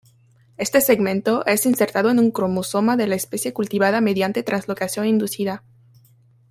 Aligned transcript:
Este 0.57 0.81
segmento 0.81 1.45
es 1.45 1.67
insertado 1.67 2.09
en 2.09 2.17
un 2.17 2.31
cromosoma 2.31 2.97
de 2.97 3.05
la 3.05 3.13
especie 3.13 3.53
cultivada 3.53 4.01
mediante 4.01 4.41
translocación 4.41 5.05
inducida. 5.05 5.63